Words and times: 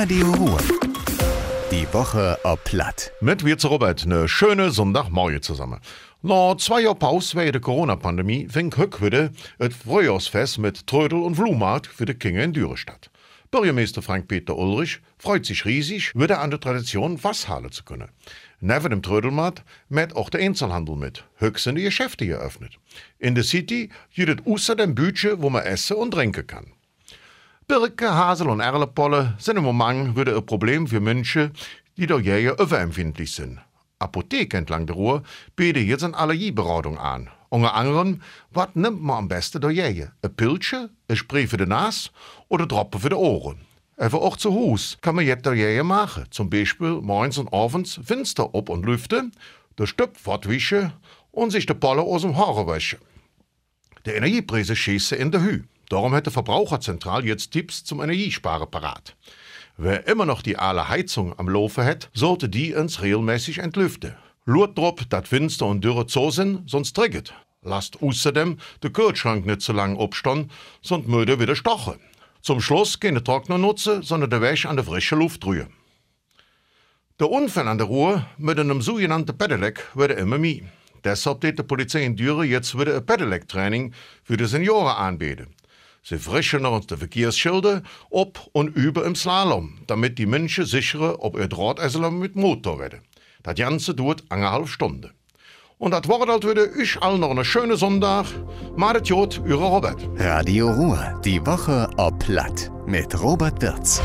Radio 0.00 0.30
Ruhr. 0.30 0.60
Die 1.72 1.92
Woche 1.92 2.38
ob 2.44 2.62
Platt. 2.62 3.10
Mit 3.20 3.44
wir 3.44 3.58
zu 3.58 3.66
Robert 3.66 4.04
eine 4.04 4.28
schöne 4.28 4.70
Sonntagmorgen 4.70 5.42
zusammen. 5.42 5.80
Nach 6.22 6.56
zwei 6.56 6.82
Jahren 6.82 7.00
Pause 7.00 7.36
wegen 7.36 7.50
der 7.50 7.60
Corona-Pandemie 7.60 8.46
fing 8.48 8.72
Hück 8.76 9.02
wieder 9.02 9.30
das 9.58 9.74
Frühjahrsfest 9.74 10.58
mit 10.58 10.86
Trödel 10.86 11.18
und 11.18 11.34
Flohmarkt 11.34 11.88
für 11.88 12.04
die 12.04 12.14
Kinder 12.14 12.44
in 12.44 12.52
Düren 12.52 12.76
statt. 12.76 13.10
Bürgermeister 13.50 14.00
Frank-Peter 14.00 14.56
Ulrich 14.56 15.00
freut 15.18 15.44
sich 15.44 15.64
riesig, 15.64 16.14
wieder 16.14 16.40
an 16.42 16.50
der 16.50 16.60
Tradition 16.60 17.24
Wasshalen 17.24 17.72
zu 17.72 17.82
können. 17.82 18.08
Neben 18.60 18.90
dem 18.90 19.02
Trödelmarkt 19.02 19.64
mit 19.88 20.14
auch 20.14 20.30
der 20.30 20.42
Einzelhandel 20.42 20.94
mit. 20.94 21.24
Höchst 21.38 21.66
die 21.66 21.82
Geschäfte 21.82 22.24
geöffnet. 22.24 22.78
In 23.18 23.34
der 23.34 23.42
City 23.42 23.90
gibt 24.14 24.42
es 24.42 24.46
außer 24.46 24.76
dem 24.76 24.94
Bütchen, 24.94 25.42
wo 25.42 25.50
man 25.50 25.64
essen 25.64 25.96
und 25.96 26.12
trinken 26.12 26.46
kann. 26.46 26.72
Birke, 27.68 28.14
Hasel 28.14 28.48
und 28.48 28.60
Erlepolle 28.60 29.34
sind 29.36 29.58
im 29.58 29.64
Moment 29.64 30.16
wieder 30.16 30.34
ein 30.34 30.46
Problem 30.46 30.86
für 30.86 31.00
Menschen, 31.00 31.52
die 31.98 32.06
durch 32.06 32.24
Jäger 32.24 32.58
überempfindlich 32.58 33.34
sind. 33.34 33.60
Apotheke 33.98 34.56
entlang 34.56 34.86
der 34.86 34.96
Ruhr 34.96 35.22
bieten 35.54 35.86
jetzt 35.86 36.02
eine 36.02 36.16
Allergieberatung 36.16 36.96
an. 36.96 37.28
Unter 37.50 37.74
anderem, 37.74 38.22
was 38.52 38.68
nimmt 38.72 39.02
man 39.02 39.18
am 39.18 39.28
besten 39.28 39.60
durch 39.60 39.76
Jäger? 39.76 40.12
Ein 40.22 40.34
Pilzchen, 40.34 40.88
ein 41.08 41.16
Spray 41.16 41.46
für 41.46 41.58
die 41.58 41.66
Nase 41.66 42.08
oder 42.48 42.66
Droppen 42.66 43.02
für 43.02 43.10
die 43.10 43.16
Ohren? 43.16 43.58
Even 43.98 44.18
auch 44.18 44.38
zu 44.38 44.50
Hause 44.50 44.96
kann 45.02 45.16
man 45.16 45.26
jetzt 45.26 45.44
durch 45.44 45.58
Jäger 45.58 45.84
machen. 45.84 46.24
Zum 46.30 46.48
Beispiel 46.48 47.02
morgens 47.02 47.36
und 47.36 47.52
abends 47.52 48.00
Fenster 48.02 48.54
op 48.54 48.70
und 48.70 48.86
lüften, 48.86 49.32
der 49.76 49.86
Stöp 49.86 50.16
fortwischen 50.16 50.94
und 51.32 51.50
sich 51.50 51.66
die 51.66 51.74
Pollen 51.74 52.00
aus 52.00 52.22
dem 52.22 52.34
Haare 52.34 52.66
waschen. 52.66 53.00
Die 54.06 54.12
Energiepreise 54.12 54.74
schießen 54.74 55.18
in 55.18 55.30
der 55.30 55.42
Höhe. 55.42 55.64
Darum 55.88 56.14
hat 56.14 56.26
die 56.26 56.30
Verbraucherzentral 56.30 57.24
jetzt 57.24 57.50
Tipps 57.50 57.82
zum 57.84 58.02
Energiesparen 58.02 58.70
parat. 58.70 59.16
Wer 59.76 60.06
immer 60.06 60.26
noch 60.26 60.42
die 60.42 60.58
aale 60.58 60.88
Heizung 60.88 61.38
am 61.38 61.48
Laufen 61.48 61.84
hat, 61.84 62.10
sollte 62.12 62.48
die 62.48 62.74
uns 62.74 63.00
regelmäßig 63.00 63.58
entlüften. 63.58 64.16
Lurt 64.44 64.76
drauf, 64.76 64.94
dat 65.08 65.28
Fenster 65.28 65.66
und 65.66 65.84
Dürre 65.84 66.06
zu 66.06 66.30
sind, 66.30 66.68
sonst 66.68 66.94
trägt. 66.94 67.32
Lasst 67.62 68.02
außerdem 68.02 68.58
den 68.82 68.92
Kühlschrank 68.92 69.46
nicht 69.46 69.62
zu 69.62 69.72
lang 69.72 69.98
abstehen, 69.98 70.50
sonst 70.82 71.08
müde 71.08 71.40
wieder 71.40 71.56
stochen. 71.56 72.00
Zum 72.40 72.60
Schluss 72.60 72.98
keine 73.00 73.22
Trockner 73.22 73.58
nutzen, 73.58 74.02
sondern 74.02 74.30
der 74.30 74.40
Wäsche 74.40 74.68
an 74.68 74.76
der 74.76 74.84
frischen 74.84 75.18
Luft 75.18 75.44
rühren. 75.44 75.72
Der 77.20 77.30
Unfall 77.30 77.66
an 77.66 77.78
der 77.78 77.88
Ruhr 77.88 78.26
mit 78.36 78.58
einem 78.58 78.80
sogenannten 78.80 79.36
Pedelec 79.36 79.84
wird 79.94 80.18
immer 80.18 80.38
mehr. 80.38 80.62
Deshalb 81.04 81.40
tät 81.40 81.58
die 81.58 81.62
Polizei 81.62 82.04
in 82.04 82.16
Düren 82.16 82.48
jetzt 82.48 82.78
wieder 82.78 82.96
ein 82.96 83.06
Pedelec-Training 83.06 83.92
für 84.22 84.36
die 84.36 84.46
Senioren 84.46 84.96
anbieten. 84.96 85.54
Sie 86.02 86.18
frischen 86.18 86.64
uns 86.64 86.86
die 86.86 86.96
Verkehrsschilder 86.96 87.82
ob 88.10 88.48
und 88.52 88.74
über 88.76 89.04
im 89.04 89.14
Slalom, 89.14 89.78
damit 89.86 90.18
die 90.18 90.26
Menschen 90.26 90.64
sicherer 90.64 91.20
auf 91.20 91.34
ihr 91.34 91.48
Drahtesel 91.48 92.10
mit 92.10 92.36
Motor 92.36 92.78
werden. 92.78 93.00
Das 93.42 93.54
Ganze 93.54 93.94
dauert 93.94 94.24
eineinhalb 94.30 94.68
Stunden. 94.68 95.10
Und 95.78 95.92
das 95.92 96.08
Wort 96.08 96.28
halt 96.28 96.44
wieder 96.44 96.74
ich 96.76 97.00
allen 97.00 97.20
noch 97.20 97.30
einen 97.30 97.44
schönen 97.44 97.76
Sonntag. 97.76 98.26
Madet 98.76 99.08
Jod, 99.08 99.40
Ihre 99.46 99.64
Robert. 99.64 100.00
Radio 100.16 100.70
Ruhr. 100.70 101.20
Die 101.24 101.44
Woche 101.46 101.88
ob 101.96 102.18
Platt. 102.18 102.70
Mit 102.86 103.20
Robert 103.22 103.62
Wirz. 103.62 104.02